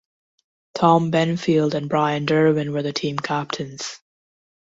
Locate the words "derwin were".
2.25-2.81